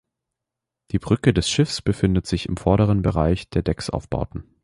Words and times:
Die 0.89 0.97
Brücke 0.97 1.31
des 1.31 1.47
Schiffs 1.47 1.83
befindet 1.83 2.25
sich 2.25 2.47
im 2.49 2.57
vorderen 2.57 3.03
Bereich 3.03 3.47
der 3.51 3.61
Decksaufbauten. 3.61 4.45